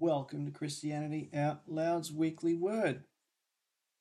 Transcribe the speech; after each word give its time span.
welcome 0.00 0.44
to 0.46 0.52
Christianity 0.52 1.28
Out 1.34 1.62
Loud's 1.66 2.12
weekly 2.12 2.54
word. 2.54 3.02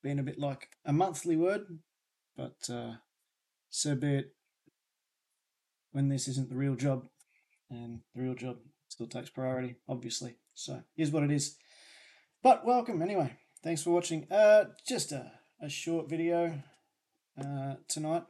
Been 0.03 0.19
a 0.19 0.23
bit 0.23 0.39
like 0.39 0.69
a 0.85 0.93
monthly 0.93 1.35
word, 1.35 1.79
but 2.35 2.69
uh, 2.69 2.93
so 3.69 3.95
be 3.95 4.15
it 4.15 4.35
when 5.91 6.09
this 6.09 6.27
isn't 6.27 6.49
the 6.49 6.55
real 6.55 6.75
job, 6.75 7.05
and 7.69 8.01
the 8.13 8.21
real 8.21 8.35
job 8.35 8.57
still 8.87 9.07
takes 9.07 9.29
priority, 9.29 9.77
obviously. 9.89 10.35
So 10.53 10.83
here's 10.95 11.11
what 11.11 11.23
it 11.23 11.31
is. 11.31 11.55
But 12.43 12.65
welcome 12.65 13.01
anyway. 13.01 13.33
Thanks 13.63 13.81
for 13.81 13.91
watching. 13.91 14.27
Uh, 14.31 14.65
just 14.87 15.11
a, 15.11 15.31
a 15.61 15.69
short 15.69 16.09
video 16.09 16.61
uh, 17.39 17.75
tonight, 17.87 18.23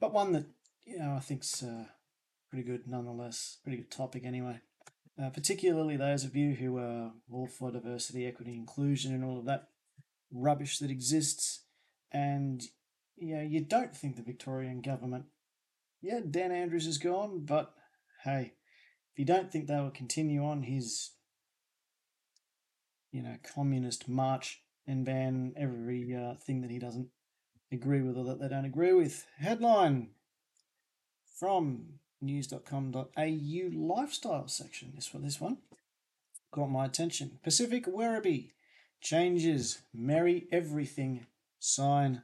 but 0.00 0.14
one 0.14 0.32
that 0.32 0.46
you 0.84 0.98
know 0.98 1.14
I 1.16 1.20
think's 1.20 1.62
uh, 1.62 1.84
pretty 2.48 2.64
good 2.64 2.86
nonetheless. 2.86 3.58
Pretty 3.62 3.78
good 3.78 3.90
topic 3.90 4.24
anyway. 4.24 4.60
Uh, 5.18 5.30
particularly 5.30 5.96
those 5.96 6.24
of 6.24 6.34
you 6.34 6.54
who 6.54 6.78
are 6.78 7.12
all 7.30 7.46
for 7.46 7.70
diversity, 7.70 8.26
equity, 8.26 8.54
inclusion, 8.54 9.14
and 9.14 9.24
all 9.24 9.38
of 9.38 9.44
that 9.44 9.68
rubbish 10.32 10.78
that 10.78 10.90
exists, 10.90 11.64
and 12.12 12.62
you 13.16 13.36
know, 13.36 13.42
you 13.42 13.60
don't 13.60 13.94
think 13.94 14.16
the 14.16 14.22
Victorian 14.22 14.80
government, 14.80 15.26
yeah, 16.00 16.20
Dan 16.28 16.52
Andrews 16.52 16.86
is 16.86 16.98
gone, 16.98 17.44
but 17.44 17.74
hey, 18.24 18.52
if 19.12 19.18
you 19.18 19.24
don't 19.24 19.52
think 19.52 19.66
they 19.66 19.76
will 19.76 19.90
continue 19.90 20.44
on 20.44 20.62
his, 20.62 21.10
you 23.12 23.22
know, 23.22 23.36
communist 23.54 24.08
march 24.08 24.62
and 24.86 25.04
ban 25.04 25.52
every 25.56 26.14
uh, 26.14 26.34
thing 26.36 26.62
that 26.62 26.70
he 26.70 26.78
doesn't 26.78 27.08
agree 27.72 28.00
with 28.00 28.16
or 28.16 28.24
that 28.24 28.40
they 28.40 28.48
don't 28.48 28.64
agree 28.64 28.92
with. 28.92 29.26
Headline 29.38 30.10
from 31.38 32.00
news.com.au 32.20 33.70
lifestyle 33.72 34.48
section. 34.48 34.92
This 34.94 35.12
one, 35.12 35.22
this 35.22 35.40
one 35.40 35.58
got 36.52 36.70
my 36.70 36.86
attention. 36.86 37.38
Pacific 37.42 37.86
Werribee 37.86 38.50
changes 39.00 39.82
merry 39.94 40.46
everything 40.52 41.26
sign 41.58 42.22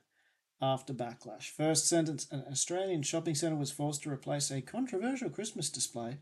after 0.60 0.92
backlash. 0.92 1.50
First 1.50 1.88
sentence 1.88 2.26
An 2.30 2.44
Australian 2.50 3.02
shopping 3.02 3.34
centre 3.34 3.56
was 3.56 3.70
forced 3.70 4.02
to 4.02 4.10
replace 4.10 4.50
a 4.50 4.60
controversial 4.60 5.30
Christmas 5.30 5.70
display 5.70 6.18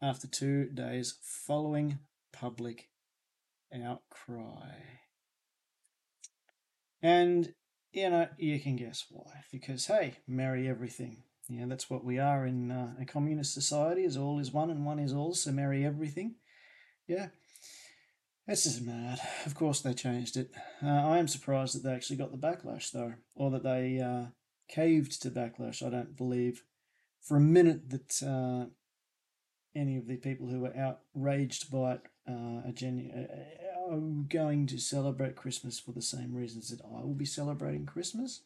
after 0.00 0.26
two 0.26 0.66
days 0.66 1.18
following 1.22 1.98
public 2.32 2.88
outcry. 3.82 4.70
And, 7.02 7.52
you 7.92 8.10
know, 8.10 8.28
you 8.38 8.60
can 8.60 8.76
guess 8.76 9.06
why. 9.10 9.44
Because, 9.50 9.86
hey, 9.86 10.14
merry 10.26 10.68
everything. 10.68 11.24
Yeah, 11.48 11.66
that's 11.66 11.90
what 11.90 12.04
we 12.04 12.18
are 12.18 12.46
in 12.46 12.70
uh, 12.70 12.94
a 13.00 13.04
communist 13.04 13.52
society. 13.52 14.04
Is 14.04 14.16
all 14.16 14.38
is 14.38 14.52
one 14.52 14.70
and 14.70 14.86
one 14.86 14.98
is 14.98 15.12
all. 15.12 15.34
So 15.34 15.52
marry 15.52 15.84
everything. 15.84 16.36
Yeah, 17.06 17.28
this 18.46 18.66
is 18.66 18.80
mad. 18.80 19.20
Of 19.44 19.54
course 19.54 19.80
they 19.80 19.92
changed 19.92 20.36
it. 20.36 20.50
Uh, 20.82 20.88
I 20.88 21.18
am 21.18 21.28
surprised 21.28 21.74
that 21.74 21.82
they 21.86 21.94
actually 21.94 22.16
got 22.16 22.32
the 22.32 22.38
backlash 22.38 22.90
though, 22.92 23.14
or 23.34 23.50
that 23.50 23.62
they 23.62 24.00
uh, 24.00 24.26
caved 24.68 25.20
to 25.22 25.30
backlash. 25.30 25.86
I 25.86 25.90
don't 25.90 26.16
believe 26.16 26.64
for 27.20 27.36
a 27.36 27.40
minute 27.40 27.90
that 27.90 28.22
uh, 28.22 28.70
any 29.74 29.96
of 29.96 30.06
the 30.06 30.16
people 30.16 30.46
who 30.46 30.60
were 30.60 30.76
outraged 30.76 31.70
by 31.70 31.94
it 31.94 32.02
uh, 32.28 32.66
are, 32.66 32.72
genu- 32.72 33.12
uh, 33.12 33.92
are 33.92 33.98
going 33.98 34.66
to 34.68 34.78
celebrate 34.78 35.36
Christmas 35.36 35.78
for 35.78 35.92
the 35.92 36.02
same 36.02 36.34
reasons 36.34 36.70
that 36.70 36.84
I 36.84 37.02
will 37.02 37.14
be 37.14 37.24
celebrating 37.24 37.86
Christmas. 37.86 38.42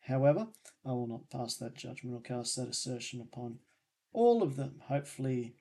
However, 0.00 0.48
I 0.84 0.92
will 0.92 1.06
not 1.06 1.30
pass 1.30 1.56
that 1.56 1.74
judgment 1.74 2.16
or 2.16 2.20
cast 2.20 2.56
that 2.56 2.68
assertion 2.68 3.20
upon 3.20 3.58
all 4.12 4.42
of 4.42 4.56
them. 4.56 4.82
Hopefully, 4.86 5.54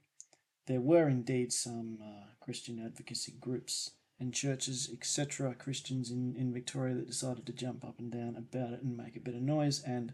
there 0.66 0.82
were 0.82 1.08
indeed 1.10 1.52
some 1.52 2.00
uh, 2.02 2.28
Christian 2.40 2.84
advocacy 2.84 3.34
groups 3.40 3.92
and 4.20 4.34
churches, 4.34 4.90
etc., 4.92 5.56
Christians 5.56 6.12
in, 6.12 6.36
in 6.38 6.54
Victoria 6.54 6.96
that 6.96 7.08
decided 7.08 7.46
to 7.46 7.54
jump 7.54 7.86
up 7.86 8.00
and 8.00 8.12
down 8.12 8.36
about 8.36 8.74
it 8.74 8.82
and 8.82 8.98
make 8.98 9.16
a 9.16 9.22
bit 9.22 9.36
of 9.36 9.42
noise, 9.42 9.82
and 9.84 10.14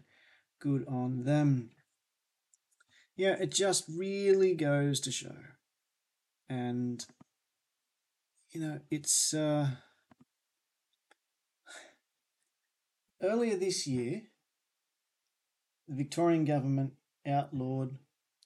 good 0.60 0.84
on 0.86 1.24
them. 1.24 1.70
Yeah, 3.16 3.36
it 3.40 3.50
just 3.50 3.84
really 3.88 4.54
goes 4.54 5.00
to 5.00 5.10
show. 5.10 5.36
And, 6.48 7.04
you 8.50 8.60
know, 8.60 8.80
it's. 8.90 9.32
Uh, 9.32 9.70
Earlier 13.22 13.56
this 13.56 13.86
year, 13.86 14.22
the 15.88 15.94
Victorian 15.94 16.44
government 16.44 16.92
outlawed, 17.26 17.96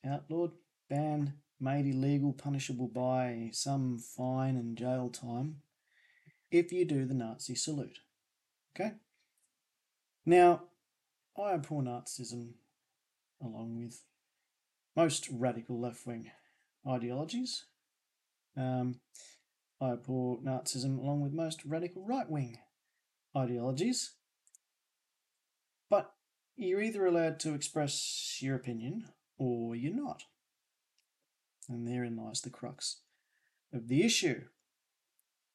outlawed, 0.06 0.52
banned, 0.88 1.32
made 1.58 1.86
illegal, 1.86 2.32
punishable 2.32 2.88
by 2.88 3.50
some 3.52 3.98
fine 3.98 4.56
and 4.56 4.76
jail 4.78 5.10
time 5.10 5.56
if 6.50 6.72
you 6.72 6.84
do 6.84 7.04
the 7.04 7.14
Nazi 7.14 7.54
salute. 7.54 7.98
Okay? 8.74 8.92
Now, 10.24 10.64
I 11.36 11.52
abhor 11.54 11.82
Nazism 11.82 12.52
along 13.42 13.76
with 13.76 14.02
most 14.96 15.28
radical 15.30 15.80
left 15.80 16.06
wing 16.06 16.30
ideologies. 16.86 17.64
Um, 18.56 19.00
I 19.80 19.92
abhor 19.92 20.38
Nazism 20.42 20.98
along 20.98 21.22
with 21.22 21.32
most 21.32 21.64
radical 21.64 22.04
right 22.04 22.28
wing 22.28 22.58
ideologies. 23.36 24.12
You're 26.60 26.82
either 26.82 27.06
allowed 27.06 27.40
to 27.40 27.54
express 27.54 28.36
your 28.40 28.54
opinion 28.54 29.06
or 29.38 29.74
you're 29.74 29.94
not. 29.94 30.24
And 31.70 31.88
therein 31.88 32.16
lies 32.16 32.42
the 32.42 32.50
crux 32.50 33.00
of 33.72 33.88
the 33.88 34.04
issue. 34.04 34.42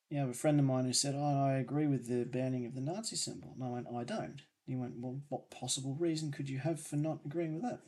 You 0.09 0.19
have 0.19 0.29
a 0.29 0.33
friend 0.33 0.59
of 0.59 0.65
mine 0.65 0.85
who 0.85 0.93
said, 0.93 1.13
oh, 1.15 1.45
I 1.45 1.57
agree 1.57 1.85
with 1.85 2.07
the 2.07 2.25
banning 2.25 2.65
of 2.65 2.73
the 2.73 2.81
Nazi 2.81 3.15
symbol. 3.15 3.53
And 3.53 3.63
I 3.63 3.69
went, 3.69 3.85
I 3.95 4.03
don't. 4.03 4.41
He 4.65 4.75
went, 4.75 4.95
Well, 4.97 5.21
what 5.29 5.51
possible 5.51 5.95
reason 5.99 6.31
could 6.31 6.49
you 6.49 6.57
have 6.57 6.81
for 6.81 6.95
not 6.95 7.19
agreeing 7.23 7.53
with 7.53 7.61
that? 7.63 7.81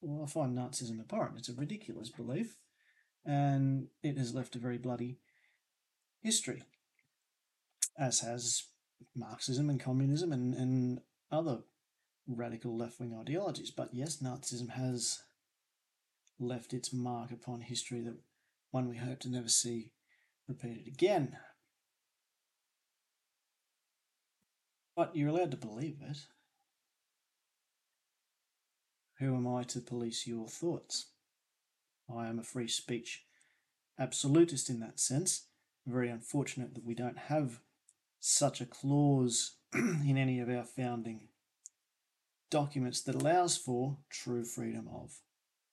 Well, 0.00 0.24
I 0.24 0.26
find 0.26 0.56
Nazism 0.56 0.98
abhorrent. 0.98 1.36
It's 1.36 1.50
a 1.50 1.54
ridiculous 1.54 2.08
belief, 2.08 2.56
and 3.22 3.88
it 4.02 4.16
has 4.16 4.34
left 4.34 4.56
a 4.56 4.58
very 4.58 4.78
bloody 4.78 5.18
history, 6.22 6.62
as 7.98 8.20
has 8.20 8.64
Marxism 9.14 9.68
and 9.68 9.78
communism 9.78 10.32
and, 10.32 10.54
and 10.54 11.00
other 11.30 11.60
radical 12.28 12.76
left 12.76 13.00
wing 13.00 13.16
ideologies. 13.18 13.70
But 13.70 13.90
yes, 13.92 14.18
Nazism 14.22 14.70
has 14.70 15.22
left 16.38 16.72
its 16.72 16.92
mark 16.92 17.30
upon 17.30 17.60
history 17.62 18.00
that 18.02 18.18
one 18.70 18.88
we 18.88 18.96
hope 18.96 19.20
to 19.20 19.28
never 19.28 19.48
see 19.48 19.92
repeated 20.48 20.86
again. 20.86 21.36
But 24.94 25.14
you're 25.14 25.28
allowed 25.28 25.50
to 25.50 25.56
believe 25.56 25.98
it. 26.00 26.18
Who 29.18 29.34
am 29.34 29.46
I 29.46 29.62
to 29.64 29.80
police 29.80 30.26
your 30.26 30.48
thoughts? 30.48 31.06
I 32.14 32.26
am 32.28 32.38
a 32.38 32.44
free 32.44 32.68
speech 32.68 33.24
absolutist 33.98 34.68
in 34.68 34.80
that 34.80 35.00
sense. 35.00 35.46
Very 35.86 36.10
unfortunate 36.10 36.74
that 36.74 36.84
we 36.84 36.94
don't 36.94 37.18
have 37.18 37.60
such 38.20 38.60
a 38.60 38.66
clause 38.66 39.56
in 39.74 40.16
any 40.16 40.40
of 40.40 40.48
our 40.48 40.64
founding 40.64 41.28
documents 42.50 43.02
that 43.02 43.14
allows 43.14 43.56
for 43.56 43.98
true 44.10 44.44
freedom 44.44 44.88
of 44.92 45.20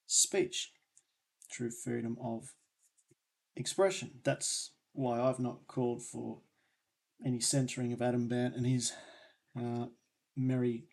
speech, 0.06 0.72
true 1.50 1.70
freedom 1.70 2.16
of 2.20 2.54
expression. 3.56 4.20
That's 4.24 4.72
why 4.92 5.20
I've 5.20 5.38
not 5.38 5.66
called 5.66 6.02
for 6.02 6.40
any 7.24 7.40
censoring 7.40 7.92
of 7.92 8.02
Adam 8.02 8.28
Bandt 8.28 8.56
and 8.56 8.66
his 8.66 8.92
uh, 9.58 9.86
merry 10.36 10.88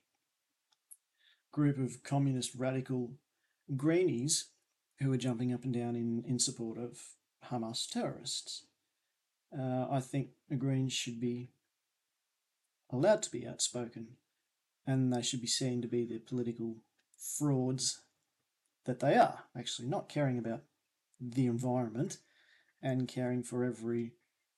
group 1.52 1.78
of 1.78 2.03
communist 2.03 2.52
radical 2.56 3.16
greenies 3.75 4.50
who 5.00 5.12
are 5.12 5.18
jumping 5.18 5.54
up 5.54 5.63
and 5.63 5.74
down 5.74 5.95
in, 5.95 6.24
in 6.27 6.39
support 6.39 6.77
of 6.77 7.00
Hamas 7.50 7.89
terrorists. 7.89 8.66
Uh, 9.57 9.88
I 9.89 10.00
think 10.00 10.30
the 10.50 10.56
Greens 10.56 10.94
should 10.94 11.19
be 11.19 11.50
allowed 12.92 13.22
to 13.24 13.31
be 13.31 13.48
outspoken 13.48 14.07
and 14.86 15.13
they 15.13 15.22
should 15.22 15.42
be 15.42 15.48
seen 15.48 15.81
to 15.81 15.88
be 15.88 16.06
the 16.06 16.19
political 16.19 16.78
frauds 17.18 18.01
that 18.86 19.00
they 19.00 19.16
are, 19.16 19.44
actually 19.57 19.88
not 19.88 20.10
caring 20.10 20.38
about 20.38 20.62
the 21.19 21.45
environment 21.45 22.18
and 22.81 23.07
caring 23.07 23.44
for 23.44 23.63
every 23.63 24.13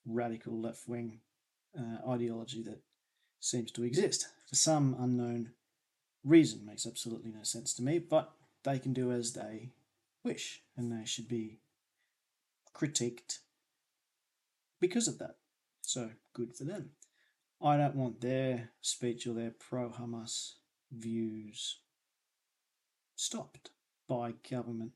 radical 0.06 0.60
left 0.60 0.88
wing 0.88 1.20
uh, 1.78 2.10
ideology 2.10 2.62
that 2.64 2.82
seems 3.40 3.72
to 3.72 3.84
exist 3.84 4.28
for 4.48 4.56
some 4.56 4.96
unknown 4.98 5.52
reason. 6.24 6.66
Makes 6.66 6.86
absolutely 6.86 7.32
no 7.32 7.44
sense 7.44 7.74
to 7.76 7.84
me, 7.84 8.00
but 8.00 8.32
they 8.64 8.80
can 8.80 8.94
do 8.94 9.12
as 9.12 9.34
they 9.34 9.72
wish 10.24 10.62
and 10.78 10.92
they 10.92 11.06
should 11.06 11.28
be 11.28 11.60
critiqued 12.74 13.40
because 14.80 15.08
of 15.08 15.20
that. 15.20 15.36
So 15.82 16.12
good 16.34 16.56
for 16.56 16.64
them. 16.64 16.92
I 17.64 17.78
don't 17.78 17.96
want 17.96 18.20
their 18.20 18.72
speech 18.82 19.26
or 19.26 19.34
their 19.34 19.52
pro 19.58 19.90
Hamas 19.90 20.56
views 20.92 21.80
stopped 23.16 23.70
by 24.08 24.34
government 24.50 24.92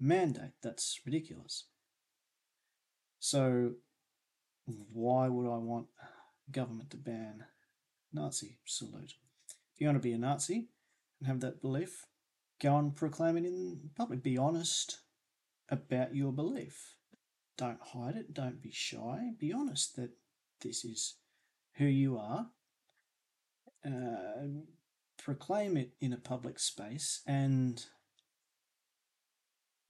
mandate. 0.00 0.54
That's 0.60 1.00
ridiculous. 1.06 1.66
So, 3.20 3.74
why 4.66 5.28
would 5.28 5.48
I 5.48 5.58
want 5.58 5.86
government 6.50 6.90
to 6.90 6.96
ban 6.96 7.44
Nazi 8.12 8.58
salute? 8.64 9.14
If 9.74 9.80
you 9.80 9.86
want 9.86 10.02
to 10.02 10.08
be 10.08 10.12
a 10.12 10.18
Nazi 10.18 10.70
and 11.20 11.28
have 11.28 11.40
that 11.40 11.62
belief, 11.62 12.06
go 12.60 12.76
and 12.76 12.94
proclaim 12.94 13.36
it 13.36 13.44
in 13.44 13.90
public. 13.96 14.22
Be 14.24 14.36
honest 14.36 14.98
about 15.68 16.14
your 16.16 16.32
belief. 16.32 16.94
Don't 17.56 17.80
hide 17.80 18.16
it. 18.16 18.34
Don't 18.34 18.60
be 18.60 18.72
shy. 18.72 19.30
Be 19.38 19.52
honest 19.52 19.94
that 19.94 20.10
this 20.60 20.84
is 20.84 21.14
who 21.78 21.86
you 21.86 22.18
are. 22.18 22.48
Uh, 23.86 24.48
proclaim 25.18 25.76
it 25.76 25.92
in 26.00 26.12
a 26.12 26.18
public 26.18 26.58
space 26.58 27.22
and 27.26 27.84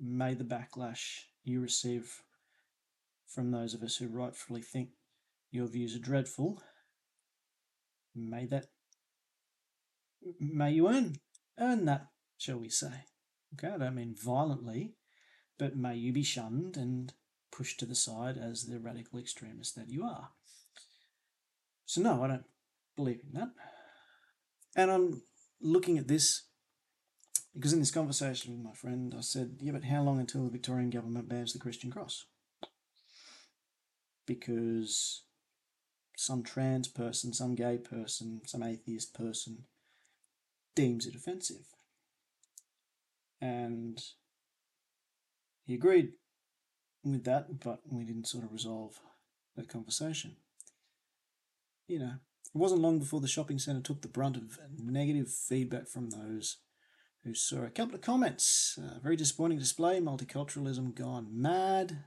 may 0.01 0.35
the 0.35 0.45
backlash 0.45 1.23
you 1.45 1.61
receive 1.61 2.23
from 3.27 3.51
those 3.51 3.75
of 3.75 3.83
us 3.83 3.97
who 3.97 4.09
rightfully 4.09 4.63
think 4.63 4.91
your 5.51 5.67
views 5.67 5.95
are 5.95 6.01
dreadful 6.01 6.63
may 8.15 8.47
that 8.47 8.67
may 10.41 10.73
you 10.73 10.89
earn 10.89 11.17
earn 11.59 11.85
that 11.85 12.07
shall 12.37 12.59
we 12.59 12.69
say 12.69 13.05
okay 13.55 13.75
i 13.75 13.79
don't 13.79 13.95
mean 13.95 14.15
violently 14.15 14.95
but 15.59 15.77
may 15.77 15.95
you 15.95 16.13
be 16.13 16.23
shunned 16.23 16.77
and 16.77 17.13
pushed 17.51 17.79
to 17.79 17.87
the 17.87 17.95
side 17.95 18.37
as 18.37 18.65
the 18.65 18.79
radical 18.79 19.19
extremist 19.19 19.75
that 19.77 19.91
you 19.91 20.03
are 20.03 20.31
so 21.89 22.01
no 22.01 22.23
i 22.23 22.29
don't 22.29 22.45
believe 22.97 23.21
in 23.25 23.39
that 23.39 23.51
and 24.77 24.91
i'm 24.91 25.23
looking 25.61 25.99
at 25.99 26.07
this 26.07 26.49
because 27.59 27.73
in 27.73 27.81
this 27.81 27.91
conversation 27.91 28.53
with 28.53 28.65
my 28.65 28.73
friend, 28.73 29.13
I 29.17 29.21
said, 29.21 29.57
Yeah, 29.61 29.73
but 29.73 29.85
how 29.85 30.03
long 30.03 30.21
until 30.21 30.45
the 30.45 30.51
Victorian 30.51 30.91
government 30.91 31.29
bans 31.29 31.53
the 31.53 31.59
Christian 31.59 31.91
cross? 31.91 32.27
Because 34.27 35.25
some 36.17 36.45
trans 36.45 36.87
person, 36.87 37.33
some 37.33 37.57
gay 37.57 37.79
person, 37.79 38.43
some 38.45 38.63
atheist 38.63 39.13
person 39.13 39.65
deems 40.77 41.05
it 41.07 41.17
offensive. 41.17 41.75
And 43.41 44.01
he 45.65 45.75
agreed 45.75 46.13
with 47.03 47.25
that, 47.25 47.59
but 47.61 47.81
we 47.91 48.05
didn't 48.05 48.29
sort 48.29 48.45
of 48.45 48.53
resolve 48.53 49.01
that 49.57 49.69
conversation. 49.69 50.37
You 51.89 51.99
know, 51.99 52.13
it 52.55 52.59
wasn't 52.59 52.83
long 52.83 52.99
before 52.99 53.23
the 53.23 53.27
shopping 53.27 53.59
centre 53.59 53.81
took 53.81 54.03
the 54.03 54.09
brunt 54.09 54.37
of 54.37 54.59
negative 54.79 55.31
feedback 55.31 55.89
from 55.89 56.11
those 56.11 56.59
who 57.25 57.35
saw 57.35 57.65
a 57.65 57.71
couple 57.71 57.95
of 57.95 58.03
comments. 58.03 58.79
Uh, 58.79 58.99
very 59.03 59.17
disappointing 59.17 59.59
display, 59.59 59.99
multiculturalism 59.99 60.95
gone 60.95 61.29
mad. 61.33 62.05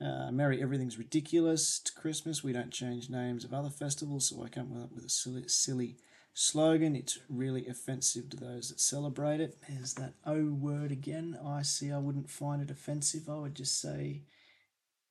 Uh, 0.00 0.30
Merry 0.30 0.62
Everything's 0.62 0.96
Ridiculous 0.96 1.80
to 1.80 1.92
Christmas. 1.92 2.44
We 2.44 2.52
don't 2.52 2.70
change 2.70 3.10
names 3.10 3.44
of 3.44 3.52
other 3.52 3.70
festivals, 3.70 4.28
so 4.28 4.44
I 4.44 4.48
come 4.48 4.80
up 4.80 4.92
with 4.92 5.04
a 5.04 5.08
silly, 5.08 5.48
silly 5.48 5.96
slogan. 6.34 6.94
It's 6.94 7.18
really 7.28 7.66
offensive 7.66 8.30
to 8.30 8.36
those 8.36 8.68
that 8.68 8.80
celebrate 8.80 9.40
it. 9.40 9.58
There's 9.68 9.94
that 9.94 10.14
O 10.24 10.46
word 10.52 10.92
again. 10.92 11.36
I 11.44 11.62
see 11.62 11.90
I 11.90 11.98
wouldn't 11.98 12.30
find 12.30 12.62
it 12.62 12.70
offensive. 12.70 13.28
I 13.28 13.38
would 13.38 13.56
just 13.56 13.80
say 13.80 14.22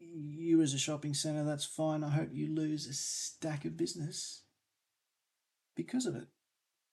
you 0.02 0.62
as 0.62 0.74
a 0.74 0.80
shopping 0.80 1.14
centre, 1.14 1.44
that's 1.44 1.66
fine. 1.66 2.04
I 2.04 2.10
hope 2.10 2.30
you 2.34 2.54
lose 2.54 2.88
a 2.88 2.94
stack 2.94 3.66
of 3.66 3.78
business 3.78 4.44
because 5.76 6.06
of 6.06 6.16
it. 6.16 6.28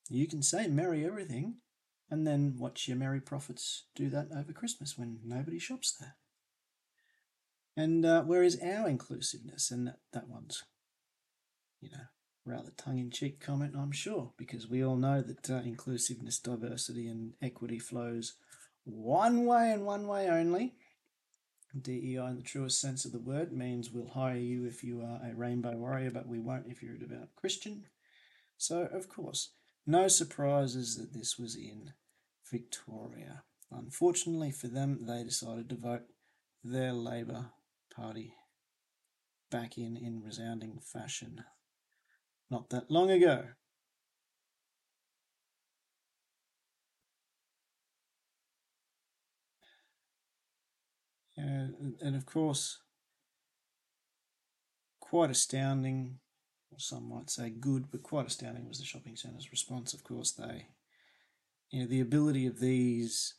You 0.09 0.27
can 0.27 0.43
say 0.43 0.67
merry 0.69 1.05
everything 1.05 1.57
and 2.11 2.27
then 2.27 2.57
watch 2.59 2.89
your 2.89 2.97
merry 2.97 3.21
profits 3.21 3.85
do 3.95 4.09
that 4.11 4.29
over 4.35 4.53
Christmas 4.53 4.97
when 4.97 5.19
nobody 5.25 5.59
shops 5.59 5.95
there. 5.99 6.17
And 7.77 8.05
uh, 8.05 8.23
where 8.23 8.43
is 8.43 8.59
our 8.63 8.89
inclusiveness? 8.89 9.71
And 9.71 9.87
that, 9.87 9.99
that 10.13 10.29
one's, 10.29 10.65
you 11.81 11.91
know, 11.91 12.07
rather 12.45 12.73
tongue 12.77 12.99
in 12.99 13.11
cheek 13.11 13.41
comment, 13.41 13.75
I'm 13.77 13.93
sure, 13.93 14.33
because 14.37 14.69
we 14.69 14.85
all 14.85 14.97
know 14.97 15.23
that 15.23 15.51
uh, 15.51 15.61
inclusiveness, 15.65 16.39
diversity, 16.39 17.07
and 17.07 17.35
equity 17.43 17.79
flows 17.79 18.35
one 18.85 19.45
way 19.45 19.71
and 19.71 19.85
one 19.85 20.07
way 20.07 20.29
only 20.29 20.75
DEI 21.79 22.17
in 22.29 22.37
the 22.37 22.43
truest 22.43 22.81
sense 22.81 23.05
of 23.05 23.13
the 23.13 23.19
word 23.19 23.53
means 23.53 23.91
we'll 23.91 24.09
hire 24.09 24.37
you 24.37 24.65
if 24.65 24.83
you 24.83 25.03
are 25.03 25.21
a 25.25 25.35
rainbow 25.35 25.77
warrior, 25.77 26.11
but 26.11 26.27
we 26.27 26.39
won't 26.39 26.67
if 26.69 26.83
you're 26.83 26.95
a 26.95 26.99
devout 26.99 27.29
Christian. 27.37 27.85
So, 28.57 28.89
of 28.93 29.09
course, 29.09 29.51
no 29.87 30.09
surprises 30.09 30.97
that 30.97 31.13
this 31.13 31.39
was 31.39 31.55
in 31.55 31.93
Victoria. 32.51 33.43
Unfortunately 33.71 34.51
for 34.51 34.69
them, 34.69 35.01
they 35.03 35.23
decided 35.23 35.69
to 35.69 35.77
vote 35.77 36.05
their 36.65 36.93
Labor 36.93 37.51
Party 37.95 38.35
back 39.51 39.79
in 39.79 39.97
in 39.97 40.23
resounding 40.23 40.79
fashion 40.81 41.45
not 42.51 42.71
that 42.71 42.91
long 42.91 43.11
ago. 43.11 43.45
And 51.39 52.17
of 52.17 52.27
course, 52.27 52.79
quite 55.01 55.31
astounding, 55.31 56.19
or 56.71 56.79
some 56.79 57.09
might 57.09 57.31
say 57.31 57.49
good, 57.49 57.91
but 57.91 58.03
quite 58.03 58.27
astounding 58.27 58.69
was 58.69 58.79
the 58.79 58.85
shopping 58.85 59.17
centre's 59.17 59.51
response. 59.51 59.95
Of 59.95 60.05
course, 60.05 60.33
they, 60.33 60.67
you 61.71 61.81
know, 61.81 61.87
the 61.87 62.01
ability 62.01 62.47
of 62.47 62.61
these, 62.61 63.35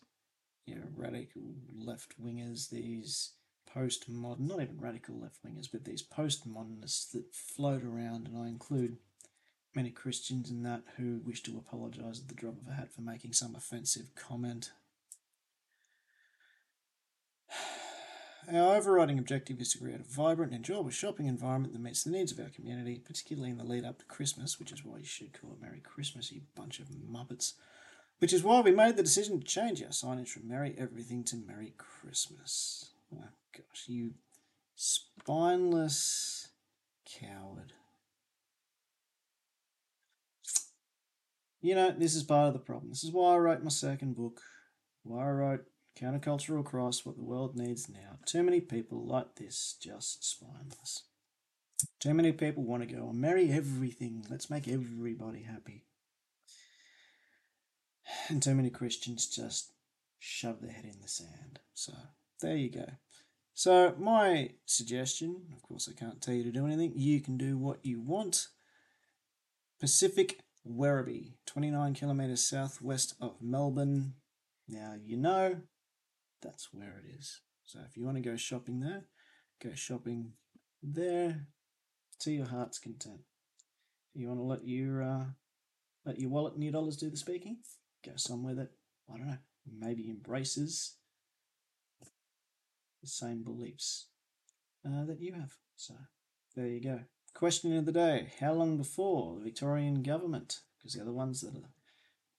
you 0.65 0.75
know, 0.75 0.87
radical 0.95 1.41
left 1.75 2.19
wingers, 2.21 2.69
these 2.69 3.33
post-modern, 3.71 4.47
not 4.47 4.61
even 4.61 4.79
radical 4.79 5.19
left 5.19 5.43
wingers, 5.45 5.67
but 5.71 5.85
these 5.85 6.01
post-modernists 6.01 7.11
that 7.11 7.33
float 7.33 7.83
around, 7.83 8.27
and 8.27 8.37
I 8.37 8.47
include 8.47 8.97
many 9.75 9.91
Christians 9.91 10.49
in 10.49 10.63
that 10.63 10.81
who 10.97 11.21
wish 11.23 11.43
to 11.43 11.57
apologise 11.57 12.19
at 12.19 12.27
the 12.27 12.33
drop 12.33 12.59
of 12.59 12.67
a 12.67 12.75
hat 12.75 12.91
for 12.91 13.01
making 13.01 13.33
some 13.33 13.55
offensive 13.55 14.15
comment 14.15 14.71
Our 18.47 18.77
overriding 18.77 19.19
objective 19.19 19.59
is 19.59 19.73
to 19.73 19.79
create 19.79 19.99
a 19.99 20.03
vibrant 20.03 20.51
and 20.51 20.59
enjoyable 20.59 20.89
shopping 20.89 21.27
environment 21.27 21.73
that 21.73 21.81
meets 21.81 22.03
the 22.03 22.09
needs 22.09 22.31
of 22.31 22.39
our 22.39 22.49
community, 22.49 22.99
particularly 23.05 23.51
in 23.51 23.57
the 23.57 23.63
lead 23.63 23.85
up 23.85 23.99
to 23.99 24.05
Christmas, 24.05 24.57
which 24.57 24.71
is 24.71 24.83
why 24.83 24.97
you 24.97 25.05
should 25.05 25.39
call 25.39 25.51
it 25.51 25.61
Merry 25.61 25.81
Christmas, 25.81 26.31
you 26.31 26.41
bunch 26.55 26.79
of 26.79 26.87
muppets. 26.87 27.53
Which 28.19 28.33
is 28.33 28.43
why 28.43 28.61
we 28.61 28.71
made 28.71 28.97
the 28.97 29.03
decision 29.03 29.39
to 29.39 29.45
change 29.45 29.81
our 29.83 29.89
signage 29.89 30.29
from 30.29 30.47
Merry 30.47 30.75
Everything 30.77 31.23
to 31.25 31.35
Merry 31.37 31.73
Christmas. 31.77 32.89
Oh 33.13 33.29
gosh, 33.55 33.85
you 33.87 34.15
spineless 34.75 36.49
coward. 37.05 37.73
You 41.61 41.75
know, 41.75 41.91
this 41.91 42.15
is 42.15 42.23
part 42.23 42.47
of 42.47 42.53
the 42.53 42.59
problem. 42.59 42.89
This 42.89 43.03
is 43.03 43.11
why 43.11 43.35
I 43.35 43.37
wrote 43.37 43.63
my 43.63 43.69
second 43.69 44.15
book, 44.15 44.41
why 45.03 45.25
I 45.25 45.31
wrote 45.31 45.65
Countercultural 45.99 46.63
cross, 46.63 47.05
what 47.05 47.17
the 47.17 47.23
world 47.23 47.57
needs 47.57 47.89
now. 47.89 48.19
Too 48.25 48.41
many 48.41 48.61
people 48.61 49.05
like 49.05 49.35
this, 49.35 49.75
just 49.81 50.23
spineless. 50.23 51.03
Too 51.99 52.13
many 52.13 52.31
people 52.31 52.63
want 52.63 52.87
to 52.87 52.95
go 52.95 53.09
and 53.09 53.19
marry 53.19 53.51
everything. 53.51 54.25
Let's 54.29 54.49
make 54.49 54.67
everybody 54.67 55.43
happy. 55.43 55.83
And 58.29 58.41
too 58.41 58.55
many 58.55 58.69
Christians 58.69 59.27
just 59.27 59.73
shove 60.19 60.61
their 60.61 60.71
head 60.71 60.85
in 60.85 61.01
the 61.01 61.07
sand. 61.07 61.59
So 61.73 61.93
there 62.41 62.55
you 62.55 62.71
go. 62.71 62.85
So 63.53 63.93
my 63.99 64.51
suggestion, 64.65 65.47
of 65.53 65.61
course 65.61 65.89
I 65.89 65.99
can't 65.99 66.21
tell 66.21 66.33
you 66.33 66.43
to 66.43 66.51
do 66.51 66.65
anything, 66.65 66.93
you 66.95 67.19
can 67.19 67.37
do 67.37 67.57
what 67.57 67.83
you 67.83 68.01
want. 68.01 68.47
Pacific 69.81 70.39
Werribee, 70.65 71.33
29 71.45 71.93
kilometres 71.93 72.47
southwest 72.47 73.15
of 73.19 73.41
Melbourne. 73.41 74.13
Now 74.67 74.95
you 75.01 75.17
know 75.17 75.61
that's 76.41 76.69
where 76.73 77.01
it 77.03 77.15
is. 77.17 77.41
So 77.65 77.79
if 77.87 77.97
you 77.97 78.05
want 78.05 78.17
to 78.17 78.21
go 78.21 78.35
shopping 78.35 78.79
there, 78.79 79.05
go 79.63 79.73
shopping 79.75 80.33
there 80.81 81.47
to 82.19 82.31
your 82.31 82.47
heart's 82.47 82.79
content. 82.79 83.21
If 84.13 84.21
you 84.21 84.27
want 84.27 84.39
to 84.39 84.43
let 84.43 84.67
your 84.67 85.03
uh, 85.03 85.25
let 86.05 86.19
your 86.19 86.29
wallet 86.29 86.53
and 86.53 86.63
your 86.63 86.73
dollars 86.73 86.97
do 86.97 87.09
the 87.09 87.17
speaking, 87.17 87.57
go 88.05 88.13
somewhere 88.15 88.55
that 88.55 88.71
I 89.13 89.17
don't 89.17 89.27
know 89.27 89.37
maybe 89.79 90.09
embraces 90.09 90.95
the 93.01 93.07
same 93.07 93.43
beliefs 93.43 94.07
uh, 94.85 95.05
that 95.05 95.21
you 95.21 95.33
have. 95.33 95.53
So 95.75 95.93
there 96.55 96.67
you 96.67 96.81
go. 96.81 97.01
Question 97.33 97.77
of 97.77 97.85
the 97.85 97.91
day: 97.91 98.33
How 98.39 98.53
long 98.53 98.77
before 98.77 99.35
the 99.35 99.43
Victorian 99.43 100.01
government? 100.01 100.61
Because 100.77 100.93
they're 100.93 101.05
the 101.05 101.11
ones 101.11 101.41
that 101.41 101.55
are 101.55 101.69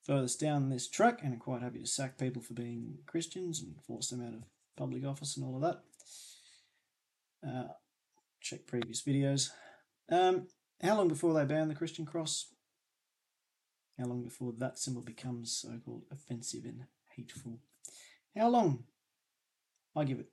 furthest 0.03 0.41
down 0.41 0.69
this 0.69 0.89
track 0.89 1.21
and 1.23 1.35
are 1.35 1.39
quite 1.39 1.63
happy 1.63 1.81
to 1.81 1.87
sack 1.87 2.19
people 2.19 2.43
for 2.43 2.55
being 2.55 2.99
Christians 3.07 3.61
and 3.61 3.75
force 3.87 4.09
them 4.09 4.23
out 4.23 4.35
of 4.35 4.45
public 4.77 5.05
office 5.05 5.37
and 5.37 5.47
all 5.47 5.57
of 5.57 5.63
that. 5.63 5.83
Uh, 7.47 7.73
check 8.41 8.67
previous 8.67 9.03
videos. 9.03 9.51
Um, 10.11 10.49
how 10.83 10.97
long 10.97 11.09
before 11.09 11.35
they 11.35 11.45
ban 11.45 11.69
the 11.69 11.75
Christian 11.75 12.07
cross? 12.07 12.47
How 13.99 14.07
long 14.07 14.23
before 14.23 14.53
that 14.59 14.79
symbol 14.79 15.03
becomes 15.03 15.53
so 15.53 15.79
called 15.85 16.05
offensive 16.11 16.65
and 16.65 16.85
hateful? 17.15 17.59
How 18.37 18.49
long? 18.49 18.85
I 19.95 20.05
give 20.05 20.21
it. 20.21 20.31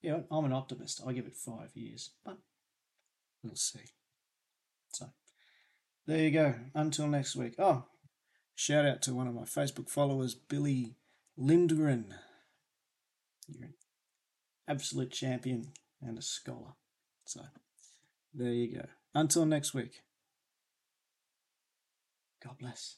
Yeah, 0.00 0.20
I'm 0.30 0.44
an 0.44 0.52
optimist. 0.52 1.02
I 1.06 1.12
give 1.12 1.26
it 1.26 1.36
five 1.36 1.70
years, 1.74 2.10
but 2.24 2.38
we'll 3.42 3.56
see. 3.56 3.80
So 4.94 5.06
there 6.06 6.22
you 6.22 6.30
go. 6.30 6.54
Until 6.74 7.08
next 7.08 7.36
week. 7.36 7.54
Oh, 7.58 7.84
shout 8.56 8.84
out 8.84 9.02
to 9.02 9.14
one 9.14 9.28
of 9.28 9.34
my 9.34 9.42
Facebook 9.42 9.88
followers, 9.88 10.34
Billy 10.34 10.96
Lindgren. 11.36 12.14
You're 13.46 13.66
an 13.66 13.74
absolute 14.66 15.12
champion 15.12 15.72
and 16.02 16.18
a 16.18 16.22
scholar. 16.22 16.72
So 17.24 17.42
there 18.34 18.52
you 18.52 18.74
go. 18.74 18.86
Until 19.14 19.46
next 19.46 19.72
week. 19.72 20.02
God 22.42 22.58
bless. 22.58 22.96